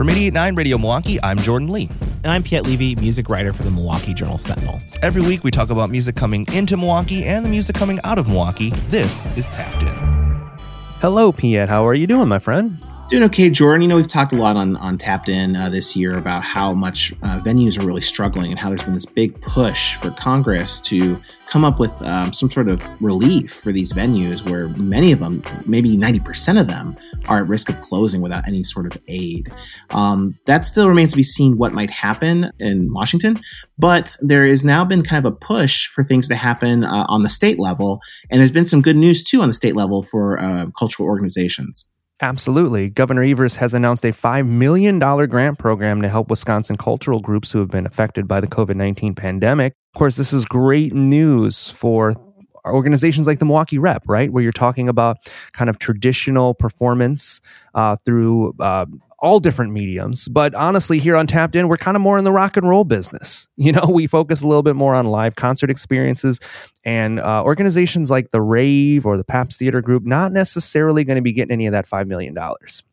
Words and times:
From 0.00 0.08
889 0.08 0.54
Radio 0.54 0.78
Milwaukee, 0.78 1.22
I'm 1.22 1.36
Jordan 1.36 1.68
Lee. 1.68 1.90
And 2.24 2.32
I'm 2.32 2.42
Piet 2.42 2.64
Levy, 2.64 2.96
music 2.96 3.28
writer 3.28 3.52
for 3.52 3.64
the 3.64 3.70
Milwaukee 3.70 4.14
Journal 4.14 4.38
Sentinel. 4.38 4.78
Every 5.02 5.20
week 5.20 5.44
we 5.44 5.50
talk 5.50 5.68
about 5.68 5.90
music 5.90 6.16
coming 6.16 6.46
into 6.54 6.78
Milwaukee 6.78 7.26
and 7.26 7.44
the 7.44 7.50
music 7.50 7.76
coming 7.76 8.00
out 8.02 8.16
of 8.16 8.26
Milwaukee. 8.26 8.70
This 8.88 9.26
is 9.36 9.46
Tapped 9.48 9.82
In. 9.82 9.94
Hello, 11.02 11.32
Piet. 11.32 11.68
How 11.68 11.86
are 11.86 11.92
you 11.92 12.06
doing, 12.06 12.28
my 12.28 12.38
friend? 12.38 12.78
Doing 13.10 13.24
okay, 13.24 13.50
Jordan. 13.50 13.82
You 13.82 13.88
know, 13.88 13.96
we've 13.96 14.06
talked 14.06 14.32
a 14.32 14.36
lot 14.36 14.54
on, 14.54 14.76
on 14.76 14.96
Tapped 14.96 15.28
In 15.28 15.56
uh, 15.56 15.68
this 15.68 15.96
year 15.96 16.16
about 16.16 16.44
how 16.44 16.72
much 16.72 17.12
uh, 17.24 17.40
venues 17.40 17.76
are 17.76 17.84
really 17.84 18.02
struggling 18.02 18.52
and 18.52 18.58
how 18.58 18.68
there's 18.68 18.84
been 18.84 18.94
this 18.94 19.04
big 19.04 19.40
push 19.40 19.96
for 19.96 20.12
Congress 20.12 20.80
to 20.82 21.20
come 21.46 21.64
up 21.64 21.80
with 21.80 21.90
um, 22.02 22.32
some 22.32 22.48
sort 22.48 22.68
of 22.68 22.80
relief 23.02 23.52
for 23.52 23.72
these 23.72 23.92
venues 23.92 24.48
where 24.48 24.68
many 24.68 25.10
of 25.10 25.18
them, 25.18 25.42
maybe 25.66 25.96
90% 25.96 26.60
of 26.60 26.68
them, 26.68 26.96
are 27.26 27.40
at 27.40 27.48
risk 27.48 27.68
of 27.68 27.80
closing 27.80 28.20
without 28.20 28.46
any 28.46 28.62
sort 28.62 28.86
of 28.86 28.96
aid. 29.08 29.52
Um, 29.90 30.38
that 30.46 30.64
still 30.64 30.88
remains 30.88 31.10
to 31.10 31.16
be 31.16 31.24
seen 31.24 31.58
what 31.58 31.72
might 31.72 31.90
happen 31.90 32.52
in 32.60 32.92
Washington, 32.92 33.40
but 33.76 34.16
there 34.20 34.46
has 34.46 34.64
now 34.64 34.84
been 34.84 35.02
kind 35.02 35.26
of 35.26 35.32
a 35.32 35.34
push 35.34 35.88
for 35.88 36.04
things 36.04 36.28
to 36.28 36.36
happen 36.36 36.84
uh, 36.84 37.06
on 37.08 37.24
the 37.24 37.28
state 37.28 37.58
level. 37.58 38.00
And 38.30 38.38
there's 38.38 38.52
been 38.52 38.66
some 38.66 38.82
good 38.82 38.96
news 38.96 39.24
too 39.24 39.42
on 39.42 39.48
the 39.48 39.54
state 39.54 39.74
level 39.74 40.04
for 40.04 40.40
uh, 40.40 40.66
cultural 40.78 41.08
organizations. 41.08 41.86
Absolutely. 42.22 42.90
Governor 42.90 43.22
Evers 43.22 43.56
has 43.56 43.72
announced 43.72 44.04
a 44.04 44.08
$5 44.08 44.46
million 44.46 44.98
grant 44.98 45.58
program 45.58 46.02
to 46.02 46.08
help 46.08 46.28
Wisconsin 46.28 46.76
cultural 46.76 47.18
groups 47.18 47.50
who 47.50 47.60
have 47.60 47.68
been 47.68 47.86
affected 47.86 48.28
by 48.28 48.40
the 48.40 48.46
COVID 48.46 48.74
19 48.74 49.14
pandemic. 49.14 49.72
Of 49.94 49.98
course, 49.98 50.16
this 50.16 50.32
is 50.32 50.44
great 50.44 50.92
news 50.92 51.70
for 51.70 52.12
organizations 52.66 53.26
like 53.26 53.38
the 53.38 53.46
Milwaukee 53.46 53.78
Rep, 53.78 54.02
right? 54.06 54.30
Where 54.30 54.42
you're 54.42 54.52
talking 54.52 54.88
about 54.88 55.16
kind 55.52 55.70
of 55.70 55.78
traditional 55.78 56.52
performance 56.54 57.40
uh, 57.74 57.96
through 58.04 58.54
uh, 58.60 58.84
all 59.20 59.38
different 59.38 59.72
mediums. 59.72 60.28
But 60.28 60.54
honestly, 60.54 60.98
here 60.98 61.16
on 61.16 61.26
Tapped 61.26 61.54
In, 61.54 61.68
we're 61.68 61.76
kind 61.76 61.96
of 61.96 62.00
more 62.00 62.18
in 62.18 62.24
the 62.24 62.32
rock 62.32 62.56
and 62.56 62.68
roll 62.68 62.84
business. 62.84 63.48
You 63.60 63.72
know, 63.72 63.90
we 63.92 64.06
focus 64.06 64.40
a 64.40 64.48
little 64.48 64.62
bit 64.62 64.74
more 64.74 64.94
on 64.94 65.04
live 65.04 65.36
concert 65.36 65.70
experiences 65.70 66.40
and 66.82 67.20
uh, 67.20 67.42
organizations 67.44 68.10
like 68.10 68.30
the 68.30 68.40
Rave 68.40 69.04
or 69.04 69.18
the 69.18 69.22
Pabst 69.22 69.58
Theater 69.58 69.82
Group, 69.82 70.06
not 70.06 70.32
necessarily 70.32 71.04
going 71.04 71.16
to 71.16 71.22
be 71.22 71.30
getting 71.30 71.52
any 71.52 71.66
of 71.66 71.72
that 71.72 71.86
$5 71.86 72.06
million. 72.06 72.34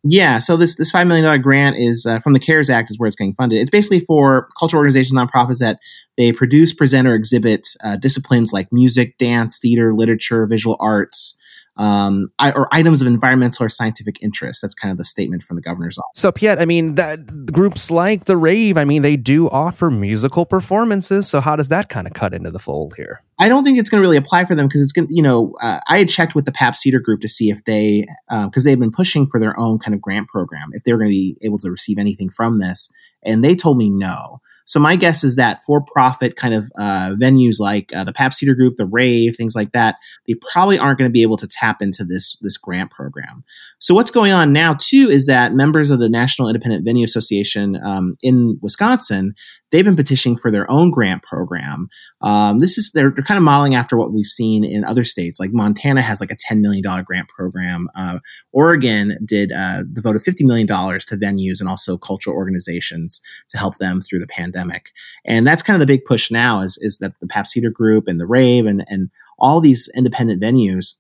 Yeah. 0.04 0.40
So 0.40 0.58
this, 0.58 0.76
this 0.76 0.92
$5 0.92 1.08
million 1.08 1.42
grant 1.42 1.78
is 1.78 2.06
uh, 2.06 2.20
from 2.20 2.34
the 2.34 2.40
CARES 2.40 2.70
Act 2.70 2.92
is 2.92 3.00
where 3.00 3.08
it's 3.08 3.16
getting 3.16 3.34
funded. 3.34 3.62
It's 3.62 3.70
basically 3.70 4.02
for 4.02 4.50
cultural 4.60 4.80
organizations, 4.80 5.18
nonprofits 5.18 5.60
that 5.60 5.80
they 6.18 6.34
produce, 6.34 6.74
present, 6.74 7.08
or 7.08 7.16
exhibit 7.16 7.66
uh, 7.82 7.96
disciplines 7.96 8.52
like 8.52 8.68
music, 8.74 9.18
dance, 9.18 9.58
theater, 9.58 9.94
literature, 9.94 10.46
visual 10.48 10.76
arts, 10.82 11.38
um, 11.78 12.32
or 12.40 12.68
items 12.72 13.02
of 13.02 13.08
environmental 13.08 13.66
or 13.66 13.70
scientific 13.70 14.22
interest. 14.22 14.62
That's 14.62 14.74
kind 14.74 14.92
of 14.92 14.98
the 14.98 15.04
statement 15.04 15.44
from 15.44 15.56
the 15.56 15.62
governor's 15.62 15.98
office. 15.98 16.20
So, 16.20 16.32
Piet, 16.32 16.60
I 16.60 16.66
mean, 16.66 16.96
that 16.96 17.52
groups 17.52 17.92
like 17.92 18.26
the 18.26 18.38
Rave, 18.38 18.78
I 18.78 18.86
mean, 18.86 19.02
they 19.02 19.18
do 19.18 19.50
offer 19.50 19.90
musical 19.92 20.46
performances. 20.46 21.28
So, 21.28 21.40
how 21.40 21.56
does 21.56 21.70
that 21.70 21.90
kind 21.90 22.08
of 22.08 22.14
cut 22.14 22.34
into 22.34 22.52
the 22.52 22.60
fold 22.60 22.96
here? 22.96 23.22
I 23.40 23.50
don't 23.50 23.64
think 23.64 23.78
it's 23.78 23.90
going 23.90 24.00
to 24.00 24.02
really 24.02 24.18
apply 24.18 24.46
for 24.46 24.56
them 24.56 24.68
because 24.68 24.82
it's 24.82 24.92
going 24.92 25.08
to, 25.08 25.14
you 25.14 25.22
know, 25.22 25.54
uh, 25.62 25.80
I 25.88 26.00
had 26.00 26.10
checked 26.10 26.34
with 26.34 26.46
the 26.46 26.52
Pabst 26.52 26.84
Theater 26.84 27.00
Group 27.00 27.22
to 27.22 27.28
see 27.28 27.52
if 27.52 27.64
they, 27.66 28.06
because 28.30 28.66
uh, 28.66 28.70
they've 28.70 28.80
been 28.80 28.92
pushing 28.92 29.28
for 29.28 29.40
their 29.40 29.58
own 29.60 29.78
kind 29.78 29.94
of 29.94 30.02
grant 30.02 30.28
program, 30.28 30.70
if 30.74 30.84
they 30.84 30.94
were 30.94 31.00
going 31.00 31.10
to 31.10 31.14
be 31.14 31.38
able 31.44 31.60
to 31.60 31.70
receive 31.70 32.00
anything 32.00 32.30
from 32.30 32.58
this. 32.58 32.92
And 33.24 33.44
they 33.44 33.56
told 33.56 33.78
me 33.78 33.90
no. 33.90 34.42
So 34.68 34.80
my 34.80 34.98
guess 34.98 35.24
is 35.24 35.38
that 35.38 35.62
for-profit 35.64 36.36
kind 36.36 36.54
of 36.54 36.70
uh, 36.78 37.16
venues 37.20 37.56
like 37.60 37.92
uh, 37.96 38.04
the 38.04 38.14
Pabst 38.14 38.40
Theater 38.40 38.54
Group, 38.54 38.76
the 38.76 38.86
Rave, 38.86 39.36
things 39.36 39.56
like 39.56 39.72
that, 39.72 39.96
they 40.28 40.36
probably 40.52 40.78
aren't 40.78 41.00
going 41.00 41.10
to 41.10 41.14
be 41.14 41.22
able 41.22 41.38
to 41.38 41.48
tap 41.48 41.82
into 41.82 42.04
this 42.04 42.38
this 42.42 42.58
grant 42.58 42.92
program. 42.92 43.44
So 43.80 43.96
what's 43.96 44.12
going 44.12 44.34
on 44.34 44.52
now 44.52 44.76
too 44.78 45.08
is 45.10 45.26
that 45.26 45.54
members 45.54 45.90
of 45.90 46.00
the 46.00 46.10
National 46.10 46.50
Independent 46.50 46.86
Venue 46.86 47.06
Association 47.06 47.80
um, 47.84 48.18
in 48.22 48.60
Wisconsin 48.62 49.34
they've 49.72 49.86
been 49.86 49.96
petitioning 49.96 50.38
for 50.38 50.52
their 50.52 50.70
own 50.70 50.92
grant 50.92 51.24
program. 51.24 51.90
Um, 52.22 52.60
this 52.60 52.78
is 52.78 52.92
they're, 52.92 53.12
they're 53.12 53.24
kind 53.24 53.38
of 53.38 53.44
modeling 53.44 53.76
after 53.76 53.98
what 53.98 54.12
we've 54.12 54.26
seen 54.26 54.64
in 54.64 54.84
other 54.84 55.04
states. 55.04 55.40
Like 55.40 55.52
Montana 55.54 56.02
has 56.02 56.22
like 56.22 56.32
a 56.32 56.38
ten 56.38 56.62
million 56.62 56.84
dollar 56.84 57.04
grant 57.04 57.30
program. 57.30 57.88
Uh, 57.96 58.20
Oregon 58.52 59.18
did 59.26 59.52
uh, 59.52 59.84
devoted 59.94 60.22
fifty 60.22 60.46
million 60.46 60.68
dollars 60.68 61.06
to 61.06 61.16
venues 61.16 61.60
and 61.60 61.70
also 61.70 61.98
cultural 61.98 62.36
organizations 62.36 63.22
to 63.50 63.58
help 63.58 63.78
them 63.78 64.02
through 64.02 64.20
the 64.20 64.28
pandemic. 64.28 64.92
And 65.26 65.46
that's 65.46 65.62
kind 65.62 65.76
of 65.76 65.86
the 65.86 65.92
big 65.92 66.06
push 66.06 66.32
now 66.32 66.62
is 66.62 66.78
is 66.82 66.98
that 67.00 67.14
the 67.20 67.28
Pabst 67.28 67.54
Theater 67.54 67.70
Group 67.70 68.08
and 68.08 68.20
the 68.20 68.28
Rave 68.28 68.66
and 68.66 68.84
and 68.88 69.10
all 69.40 69.62
these 69.62 69.90
independent 69.96 70.42
venues 70.42 70.94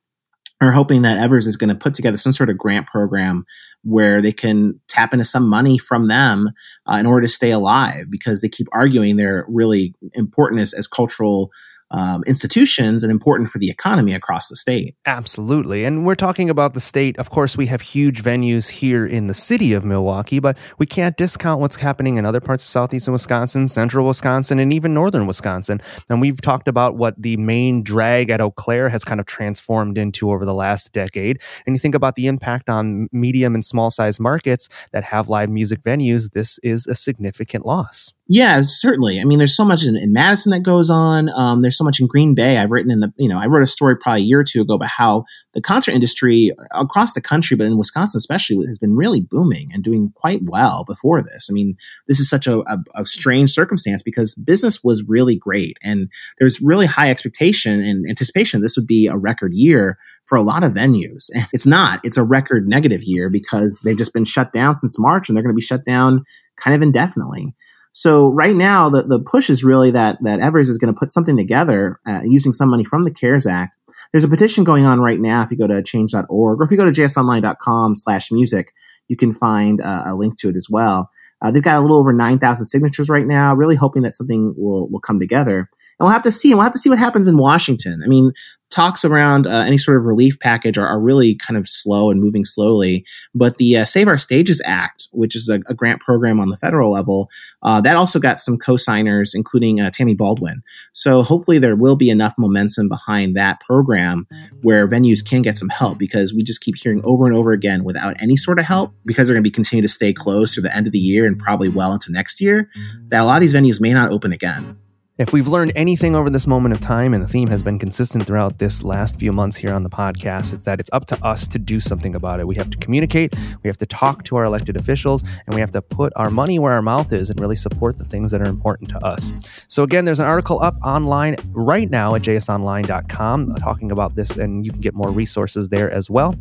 are 0.59 0.71
hoping 0.71 1.03
that 1.03 1.19
Evers 1.19 1.45
is 1.45 1.55
going 1.55 1.69
to 1.69 1.75
put 1.75 1.93
together 1.93 2.17
some 2.17 2.31
sort 2.31 2.49
of 2.49 2.57
grant 2.57 2.87
program 2.87 3.45
where 3.83 4.21
they 4.21 4.31
can 4.31 4.79
tap 4.87 5.13
into 5.13 5.23
some 5.23 5.47
money 5.47 5.77
from 5.77 6.07
them 6.07 6.47
uh, 6.87 6.95
in 6.95 7.05
order 7.05 7.21
to 7.21 7.31
stay 7.31 7.51
alive 7.51 8.05
because 8.09 8.41
they 8.41 8.49
keep 8.49 8.67
arguing 8.71 9.17
they're 9.17 9.45
really 9.47 9.93
important 10.13 10.61
as, 10.61 10.73
as 10.73 10.87
cultural 10.87 11.51
um, 11.91 12.23
institutions 12.27 13.03
and 13.03 13.11
important 13.11 13.49
for 13.49 13.59
the 13.59 13.69
economy 13.69 14.13
across 14.13 14.49
the 14.49 14.55
state. 14.55 14.95
Absolutely. 15.05 15.85
And 15.85 16.05
we're 16.05 16.15
talking 16.15 16.49
about 16.49 16.73
the 16.73 16.79
state. 16.79 17.17
Of 17.17 17.29
course, 17.29 17.55
we 17.55 17.67
have 17.67 17.81
huge 17.81 18.21
venues 18.21 18.69
here 18.69 19.05
in 19.05 19.27
the 19.27 19.33
city 19.33 19.73
of 19.73 19.85
Milwaukee, 19.85 20.39
but 20.39 20.57
we 20.77 20.85
can't 20.85 21.15
discount 21.17 21.61
what's 21.61 21.77
happening 21.77 22.17
in 22.17 22.25
other 22.25 22.41
parts 22.41 22.63
of 22.63 22.69
southeastern 22.69 23.13
Wisconsin, 23.13 23.67
central 23.67 24.05
Wisconsin, 24.05 24.59
and 24.59 24.73
even 24.73 24.93
northern 24.93 25.27
Wisconsin. 25.27 25.79
And 26.09 26.21
we've 26.21 26.41
talked 26.41 26.67
about 26.67 26.95
what 26.95 27.21
the 27.21 27.37
main 27.37 27.83
drag 27.83 28.29
at 28.29 28.41
Eau 28.41 28.51
Claire 28.51 28.89
has 28.89 29.03
kind 29.03 29.19
of 29.19 29.25
transformed 29.25 29.97
into 29.97 30.31
over 30.31 30.45
the 30.45 30.53
last 30.53 30.91
decade. 30.91 31.41
And 31.65 31.75
you 31.75 31.79
think 31.79 31.95
about 31.95 32.15
the 32.15 32.27
impact 32.27 32.69
on 32.69 33.07
medium 33.11 33.55
and 33.55 33.63
small 33.63 33.89
size 33.89 34.19
markets 34.19 34.67
that 34.91 35.03
have 35.05 35.29
live 35.29 35.49
music 35.49 35.81
venues, 35.81 36.31
this 36.31 36.59
is 36.59 36.87
a 36.87 36.95
significant 36.95 37.65
loss. 37.65 38.13
Yeah, 38.29 38.61
certainly. 38.63 39.21
I 39.21 39.23
mean, 39.23 39.37
there's 39.37 39.55
so 39.55 39.63
much 39.63 39.85
in, 39.85 39.95
in 39.95 40.11
Madison 40.11 40.51
that 40.51 40.61
goes 40.61 40.89
on. 40.89 41.29
Um, 41.29 41.61
there's 41.61 41.76
so 41.77 41.83
much 41.83 41.99
in 41.99 42.07
Green 42.07 42.35
Bay. 42.35 42.57
I've 42.57 42.71
written 42.71 42.91
in 42.91 42.99
the, 42.99 43.13
you 43.17 43.29
know, 43.29 43.39
I 43.39 43.45
wrote 43.45 43.63
a 43.63 43.67
story 43.67 43.95
probably 43.97 44.21
a 44.21 44.25
year 44.25 44.39
or 44.39 44.43
two 44.43 44.61
ago 44.61 44.75
about 44.75 44.89
how 44.89 45.25
the 45.53 45.61
concert 45.61 45.93
industry 45.93 46.51
across 46.71 47.13
the 47.13 47.21
country, 47.21 47.55
but 47.55 47.67
in 47.67 47.77
Wisconsin 47.77 48.17
especially, 48.17 48.65
has 48.67 48.77
been 48.77 48.95
really 48.95 49.21
booming 49.21 49.69
and 49.73 49.83
doing 49.83 50.11
quite 50.15 50.41
well 50.43 50.83
before 50.85 51.21
this. 51.21 51.47
I 51.49 51.53
mean, 51.53 51.75
this 52.07 52.19
is 52.19 52.29
such 52.29 52.47
a, 52.47 52.59
a, 52.59 52.77
a 52.95 53.05
strange 53.05 53.51
circumstance 53.51 54.01
because 54.01 54.35
business 54.35 54.83
was 54.83 55.03
really 55.07 55.35
great 55.35 55.77
and 55.83 56.09
there's 56.39 56.61
really 56.61 56.85
high 56.85 57.09
expectation 57.09 57.81
and 57.81 58.07
anticipation 58.07 58.61
this 58.61 58.77
would 58.77 58.87
be 58.87 59.07
a 59.07 59.17
record 59.17 59.53
year 59.53 59.97
for 60.25 60.37
a 60.37 60.41
lot 60.43 60.63
of 60.63 60.73
venues. 60.73 61.29
It's 61.53 61.65
not. 61.65 62.01
It's 62.03 62.17
a 62.17 62.23
record 62.23 62.67
negative 62.67 63.03
year 63.03 63.29
because 63.29 63.81
they've 63.81 63.97
just 63.97 64.13
been 64.13 64.25
shut 64.25 64.51
down 64.51 64.75
since 64.75 64.99
March 64.99 65.27
and 65.27 65.35
they're 65.35 65.43
going 65.43 65.53
to 65.53 65.57
be 65.57 65.61
shut 65.61 65.85
down 65.85 66.23
kind 66.57 66.75
of 66.75 66.81
indefinitely. 66.81 67.55
So 67.97 68.27
right 68.27 68.55
now, 68.55 68.89
the, 68.89 69.01
the 69.01 69.19
push 69.19 69.49
is 69.49 69.63
really 69.63 69.89
that 69.89 70.19
that 70.21 70.39
Evers 70.39 70.69
is 70.69 70.77
going 70.77 70.93
to 70.93 70.99
put 70.99 71.11
something 71.11 71.35
together 71.35 71.99
uh, 72.07 72.21
using 72.23 72.53
some 72.53 72.69
money 72.69 72.83
from 72.83 73.05
the 73.05 73.11
CARES 73.11 73.47
Act. 73.47 73.73
There's 74.11 74.23
a 74.23 74.27
petition 74.27 74.63
going 74.63 74.85
on 74.85 74.99
right 74.99 75.19
now. 75.19 75.41
If 75.41 75.49
you 75.49 75.57
go 75.57 75.65
to 75.65 75.81
change.org 75.81 76.29
or 76.29 76.63
if 76.63 76.69
you 76.69 76.77
go 76.77 76.85
to 76.85 76.91
jsonline.com 76.91 77.95
slash 77.95 78.31
music, 78.31 78.71
you 79.07 79.17
can 79.17 79.33
find 79.33 79.81
uh, 79.81 80.03
a 80.05 80.13
link 80.13 80.37
to 80.41 80.49
it 80.49 80.55
as 80.55 80.67
well. 80.69 81.09
Uh, 81.41 81.49
they've 81.49 81.63
got 81.63 81.77
a 81.77 81.81
little 81.81 81.97
over 81.97 82.13
9,000 82.13 82.67
signatures 82.67 83.09
right 83.09 83.25
now, 83.25 83.55
really 83.55 83.75
hoping 83.75 84.03
that 84.03 84.13
something 84.13 84.53
will, 84.55 84.87
will 84.89 84.99
come 84.99 85.19
together. 85.19 85.67
And 85.99 86.05
we'll 86.05 86.13
have 86.13 86.23
to 86.23 86.31
see. 86.31 86.51
And 86.51 86.57
we'll 86.57 86.63
have 86.63 86.73
to 86.73 86.79
see 86.79 86.89
what 86.89 86.99
happens 86.99 87.27
in 87.27 87.37
Washington. 87.37 88.01
I 88.03 88.07
mean, 88.07 88.31
talks 88.69 89.05
around 89.05 89.47
uh, 89.47 89.63
any 89.65 89.77
sort 89.77 89.97
of 89.97 90.05
relief 90.05 90.39
package 90.39 90.77
are, 90.77 90.87
are, 90.87 90.99
really 90.99 91.35
kind 91.35 91.57
of 91.57 91.67
slow 91.67 92.11
and 92.11 92.19
moving 92.19 92.43
slowly. 92.43 93.05
But 93.33 93.57
the 93.57 93.77
uh, 93.77 93.85
Save 93.85 94.07
Our 94.09 94.17
Stages 94.17 94.61
Act, 94.65 95.07
which 95.11 95.35
is 95.35 95.47
a, 95.47 95.61
a 95.67 95.73
grant 95.73 96.01
program 96.01 96.39
on 96.39 96.49
the 96.49 96.57
federal 96.57 96.91
level, 96.91 97.29
uh, 97.63 97.79
that 97.81 97.95
also 97.95 98.19
got 98.19 98.39
some 98.39 98.57
co-signers, 98.57 99.33
including 99.33 99.79
uh, 99.79 99.89
Tammy 99.91 100.15
Baldwin. 100.15 100.63
So 100.91 101.23
hopefully 101.23 101.59
there 101.59 101.75
will 101.75 101.95
be 101.95 102.09
enough 102.09 102.33
momentum 102.37 102.89
behind 102.89 103.37
that 103.37 103.61
program 103.61 104.27
where 104.63 104.87
venues 104.87 105.25
can 105.25 105.43
get 105.43 105.57
some 105.57 105.69
help 105.69 105.97
because 105.97 106.33
we 106.33 106.43
just 106.43 106.61
keep 106.61 106.75
hearing 106.77 107.01
over 107.05 107.25
and 107.25 107.35
over 107.35 107.53
again 107.53 107.85
without 107.85 108.21
any 108.21 108.35
sort 108.35 108.59
of 108.59 108.65
help 108.65 108.93
because 109.05 109.27
they're 109.27 109.35
going 109.35 109.43
to 109.43 109.49
be 109.49 109.51
continue 109.51 109.81
to 109.81 109.87
stay 109.87 110.11
closed 110.11 110.55
to 110.55 110.61
the 110.61 110.75
end 110.75 110.87
of 110.87 110.91
the 110.91 110.99
year 110.99 111.25
and 111.25 111.39
probably 111.39 111.69
well 111.69 111.93
into 111.93 112.11
next 112.11 112.41
year 112.41 112.69
that 113.09 113.21
a 113.21 113.25
lot 113.25 113.35
of 113.35 113.41
these 113.41 113.53
venues 113.53 113.79
may 113.79 113.93
not 113.93 114.11
open 114.11 114.33
again. 114.33 114.77
If 115.17 115.33
we've 115.33 115.47
learned 115.47 115.71
anything 115.75 116.15
over 116.15 116.29
this 116.29 116.45
moment 116.45 116.75
of 116.75 116.79
time, 116.79 117.15
and 117.15 117.23
the 117.23 117.27
theme 117.27 117.47
has 117.47 117.63
been 117.63 117.79
consistent 117.79 118.27
throughout 118.27 118.59
this 118.59 118.83
last 118.83 119.19
few 119.19 119.31
months 119.31 119.57
here 119.57 119.73
on 119.73 119.81
the 119.81 119.89
podcast, 119.89 120.53
it's 120.53 120.65
that 120.65 120.79
it's 120.79 120.91
up 120.93 121.07
to 121.07 121.25
us 121.25 121.47
to 121.47 121.57
do 121.57 121.79
something 121.79 122.13
about 122.13 122.39
it. 122.39 122.45
We 122.45 122.53
have 122.57 122.69
to 122.69 122.77
communicate, 122.77 123.33
we 123.63 123.67
have 123.67 123.77
to 123.77 123.87
talk 123.87 124.23
to 124.25 124.35
our 124.35 124.43
elected 124.43 124.75
officials, 124.75 125.23
and 125.47 125.55
we 125.55 125.59
have 125.59 125.71
to 125.71 125.81
put 125.81 126.13
our 126.15 126.29
money 126.29 126.59
where 126.59 126.73
our 126.73 126.83
mouth 126.83 127.11
is 127.13 127.31
and 127.31 127.39
really 127.39 127.55
support 127.55 127.97
the 127.97 128.03
things 128.03 128.29
that 128.29 128.41
are 128.41 128.47
important 128.47 128.91
to 128.91 129.03
us. 129.03 129.33
So, 129.67 129.81
again, 129.81 130.05
there's 130.05 130.19
an 130.19 130.27
article 130.27 130.61
up 130.61 130.75
online 130.83 131.37
right 131.51 131.89
now 131.89 132.13
at 132.13 132.21
jsonline.com 132.21 133.51
uh, 133.53 133.57
talking 133.57 133.91
about 133.91 134.13
this, 134.13 134.37
and 134.37 134.67
you 134.67 134.71
can 134.71 134.81
get 134.81 134.93
more 134.93 135.09
resources 135.09 135.69
there 135.69 135.89
as 135.89 136.11
well. 136.11 136.35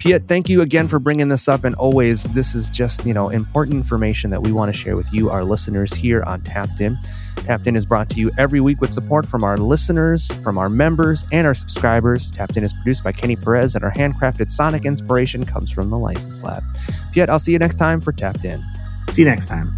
Piet, 0.00 0.26
thank 0.28 0.48
you 0.48 0.62
again 0.62 0.88
for 0.88 0.98
bringing 0.98 1.28
this 1.28 1.46
up. 1.46 1.62
And 1.62 1.74
always, 1.74 2.24
this 2.24 2.54
is 2.54 2.70
just, 2.70 3.04
you 3.04 3.12
know, 3.12 3.28
important 3.28 3.76
information 3.76 4.30
that 4.30 4.42
we 4.42 4.50
want 4.50 4.72
to 4.72 4.76
share 4.76 4.96
with 4.96 5.12
you, 5.12 5.28
our 5.28 5.44
listeners 5.44 5.92
here 5.92 6.22
on 6.22 6.40
Tapped 6.40 6.80
In. 6.80 6.96
Tapped 7.36 7.66
In 7.66 7.76
is 7.76 7.84
brought 7.84 8.08
to 8.10 8.18
you 8.18 8.30
every 8.38 8.60
week 8.62 8.80
with 8.80 8.94
support 8.94 9.26
from 9.26 9.44
our 9.44 9.58
listeners, 9.58 10.32
from 10.42 10.56
our 10.56 10.70
members, 10.70 11.26
and 11.32 11.46
our 11.46 11.52
subscribers. 11.52 12.30
Tapped 12.30 12.56
In 12.56 12.64
is 12.64 12.72
produced 12.72 13.04
by 13.04 13.12
Kenny 13.12 13.36
Perez, 13.36 13.74
and 13.74 13.84
our 13.84 13.90
handcrafted 13.92 14.50
sonic 14.50 14.86
inspiration 14.86 15.44
comes 15.44 15.70
from 15.70 15.90
the 15.90 15.98
License 15.98 16.42
Lab. 16.42 16.64
Piet, 17.12 17.28
I'll 17.28 17.38
see 17.38 17.52
you 17.52 17.58
next 17.58 17.76
time 17.76 18.00
for 18.00 18.10
Tapped 18.10 18.46
In. 18.46 18.64
See 19.10 19.20
you 19.20 19.28
next 19.28 19.48
time. 19.48 19.76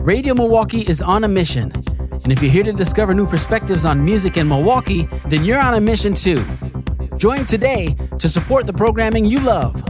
Radio 0.00 0.34
Milwaukee 0.34 0.82
is 0.82 1.00
on 1.00 1.24
a 1.24 1.28
mission. 1.28 1.72
And 2.28 2.36
if 2.36 2.42
you're 2.42 2.52
here 2.52 2.64
to 2.64 2.74
discover 2.74 3.14
new 3.14 3.26
perspectives 3.26 3.86
on 3.86 4.04
music 4.04 4.36
in 4.36 4.46
Milwaukee, 4.46 5.08
then 5.28 5.46
you're 5.46 5.58
on 5.58 5.72
a 5.72 5.80
mission 5.80 6.12
too. 6.12 6.44
Join 7.16 7.46
today 7.46 7.96
to 8.18 8.28
support 8.28 8.66
the 8.66 8.72
programming 8.74 9.24
you 9.24 9.40
love. 9.40 9.82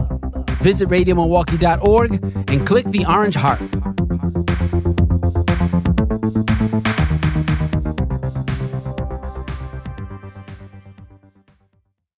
Visit 0.61 0.87
radiomilwaukee.org 0.87 2.13
and 2.49 2.65
click 2.65 2.85
the 2.85 3.05
orange 3.09 3.35
heart. 3.35 3.59